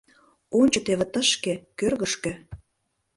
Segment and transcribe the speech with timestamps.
[0.59, 2.33] Ончо теве тышке, кӧргышкӧ!